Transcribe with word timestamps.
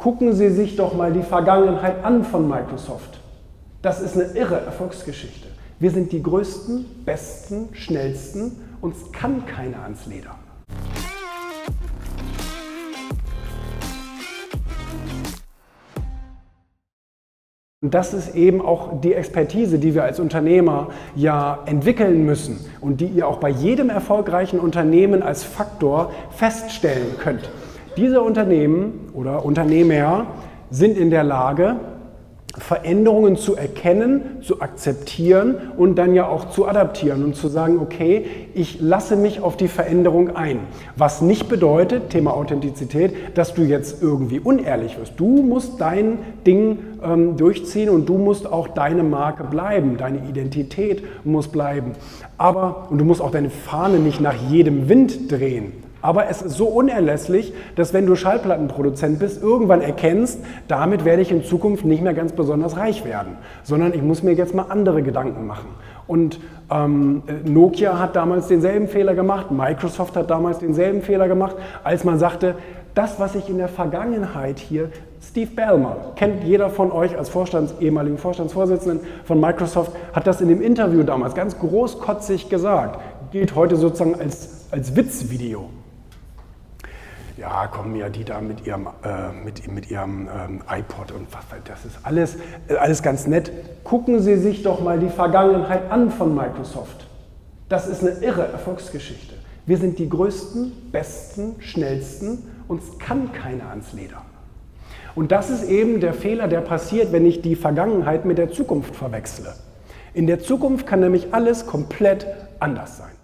Gucken 0.00 0.32
Sie 0.32 0.48
sich 0.48 0.76
doch 0.76 0.94
mal 0.94 1.12
die 1.12 1.22
Vergangenheit 1.22 2.02
an 2.02 2.24
von 2.24 2.48
Microsoft. 2.48 3.20
Das 3.82 4.00
ist 4.00 4.14
eine 4.14 4.30
irre 4.32 4.58
Erfolgsgeschichte. 4.58 5.48
Wir 5.78 5.90
sind 5.90 6.10
die 6.12 6.22
größten, 6.22 6.86
besten, 7.04 7.68
schnellsten. 7.74 8.52
Uns 8.80 9.12
kann 9.12 9.44
keiner 9.44 9.82
ans 9.82 10.06
Leder. 10.06 10.36
Und 17.82 17.92
das 17.92 18.14
ist 18.14 18.34
eben 18.34 18.62
auch 18.62 19.02
die 19.02 19.12
Expertise, 19.12 19.78
die 19.78 19.94
wir 19.94 20.04
als 20.04 20.18
Unternehmer 20.18 20.88
ja 21.14 21.62
entwickeln 21.66 22.24
müssen 22.24 22.58
und 22.80 23.02
die 23.02 23.06
ihr 23.08 23.28
auch 23.28 23.36
bei 23.36 23.50
jedem 23.50 23.90
erfolgreichen 23.90 24.60
Unternehmen 24.60 25.22
als 25.22 25.44
Faktor 25.44 26.10
feststellen 26.30 27.18
könnt. 27.18 27.50
Diese 27.96 28.20
Unternehmen 28.20 29.10
oder 29.14 29.44
Unternehmer 29.44 30.26
sind 30.70 30.96
in 30.96 31.10
der 31.10 31.24
Lage, 31.24 31.76
Veränderungen 32.58 33.36
zu 33.36 33.54
erkennen, 33.54 34.42
zu 34.42 34.60
akzeptieren 34.60 35.54
und 35.76 35.96
dann 35.96 36.14
ja 36.14 36.26
auch 36.26 36.50
zu 36.50 36.66
adaptieren 36.66 37.22
und 37.24 37.36
zu 37.36 37.48
sagen, 37.48 37.78
okay, 37.80 38.26
ich 38.54 38.80
lasse 38.80 39.16
mich 39.16 39.40
auf 39.40 39.56
die 39.56 39.68
Veränderung 39.68 40.34
ein. 40.36 40.58
Was 40.96 41.22
nicht 41.22 41.48
bedeutet, 41.48 42.10
Thema 42.10 42.34
Authentizität, 42.34 43.14
dass 43.36 43.54
du 43.54 43.62
jetzt 43.62 44.02
irgendwie 44.02 44.40
unehrlich 44.40 44.98
wirst. 44.98 45.12
Du 45.16 45.42
musst 45.42 45.80
dein 45.80 46.18
Ding 46.44 46.78
ähm, 47.04 47.36
durchziehen 47.36 47.88
und 47.88 48.08
du 48.08 48.18
musst 48.18 48.50
auch 48.50 48.66
deine 48.68 49.04
Marke 49.04 49.44
bleiben, 49.44 49.96
deine 49.96 50.18
Identität 50.28 51.04
muss 51.24 51.48
bleiben. 51.48 51.92
Aber, 52.36 52.88
und 52.90 52.98
du 52.98 53.04
musst 53.04 53.20
auch 53.20 53.30
deine 53.30 53.50
Fahne 53.50 53.98
nicht 53.98 54.20
nach 54.20 54.36
jedem 54.48 54.88
Wind 54.88 55.30
drehen. 55.30 55.89
Aber 56.02 56.28
es 56.28 56.42
ist 56.42 56.56
so 56.56 56.66
unerlässlich, 56.66 57.52
dass 57.76 57.92
wenn 57.92 58.06
du 58.06 58.16
Schallplattenproduzent 58.16 59.18
bist, 59.18 59.42
irgendwann 59.42 59.82
erkennst, 59.82 60.40
damit 60.68 61.04
werde 61.04 61.22
ich 61.22 61.30
in 61.30 61.44
Zukunft 61.44 61.84
nicht 61.84 62.02
mehr 62.02 62.14
ganz 62.14 62.32
besonders 62.32 62.76
reich 62.76 63.04
werden, 63.04 63.36
sondern 63.62 63.92
ich 63.92 64.02
muss 64.02 64.22
mir 64.22 64.32
jetzt 64.32 64.54
mal 64.54 64.66
andere 64.68 65.02
Gedanken 65.02 65.46
machen. 65.46 65.68
Und 66.06 66.40
ähm, 66.70 67.22
Nokia 67.44 67.98
hat 67.98 68.16
damals 68.16 68.48
denselben 68.48 68.88
Fehler 68.88 69.14
gemacht, 69.14 69.50
Microsoft 69.50 70.16
hat 70.16 70.30
damals 70.30 70.58
denselben 70.58 71.02
Fehler 71.02 71.28
gemacht, 71.28 71.56
als 71.84 72.04
man 72.04 72.18
sagte, 72.18 72.56
das, 72.94 73.20
was 73.20 73.34
ich 73.36 73.48
in 73.48 73.58
der 73.58 73.68
Vergangenheit 73.68 74.58
hier, 74.58 74.90
Steve 75.22 75.50
Ballmer, 75.54 75.96
kennt 76.16 76.42
jeder 76.44 76.70
von 76.70 76.90
euch 76.90 77.16
als 77.16 77.28
Vorstands, 77.28 77.74
ehemaligen 77.78 78.18
Vorstandsvorsitzenden 78.18 79.00
von 79.24 79.38
Microsoft, 79.38 79.92
hat 80.12 80.26
das 80.26 80.40
in 80.40 80.48
dem 80.48 80.60
Interview 80.60 81.02
damals 81.02 81.34
ganz 81.34 81.58
großkotzig 81.58 82.48
gesagt, 82.48 82.98
gilt 83.30 83.54
heute 83.54 83.76
sozusagen 83.76 84.18
als, 84.18 84.66
als 84.72 84.96
Witzvideo 84.96 85.68
ja, 87.40 87.66
kommen 87.66 87.96
ja 87.96 88.08
die 88.08 88.24
da 88.24 88.40
mit 88.40 88.66
ihrem, 88.66 88.86
äh, 89.02 89.32
mit, 89.44 89.70
mit 89.72 89.90
ihrem 89.90 90.28
ähm, 90.28 90.62
iPod 90.70 91.10
und 91.12 91.26
was, 91.32 91.44
das 91.64 91.84
ist 91.86 91.98
alles, 92.02 92.36
äh, 92.68 92.74
alles 92.76 93.02
ganz 93.02 93.26
nett. 93.26 93.50
Gucken 93.82 94.20
Sie 94.20 94.36
sich 94.36 94.62
doch 94.62 94.80
mal 94.80 94.98
die 94.98 95.08
Vergangenheit 95.08 95.90
an 95.90 96.10
von 96.10 96.34
Microsoft. 96.34 97.06
Das 97.68 97.86
ist 97.86 98.02
eine 98.02 98.10
irre 98.20 98.46
Erfolgsgeschichte. 98.46 99.34
Wir 99.64 99.78
sind 99.78 99.98
die 99.98 100.08
größten, 100.08 100.90
besten, 100.92 101.56
schnellsten, 101.60 102.42
uns 102.68 102.98
kann 102.98 103.32
keiner 103.32 103.70
ans 103.70 103.92
Leder. 103.92 104.22
Und 105.14 105.32
das 105.32 105.50
ist 105.50 105.64
eben 105.64 106.00
der 106.00 106.12
Fehler, 106.12 106.46
der 106.46 106.60
passiert, 106.60 107.10
wenn 107.12 107.24
ich 107.24 107.40
die 107.42 107.56
Vergangenheit 107.56 108.24
mit 108.24 108.38
der 108.38 108.50
Zukunft 108.50 108.94
verwechsle. 108.94 109.54
In 110.12 110.26
der 110.26 110.40
Zukunft 110.40 110.86
kann 110.86 111.00
nämlich 111.00 111.32
alles 111.32 111.66
komplett 111.66 112.26
anders 112.58 112.98
sein. 112.98 113.19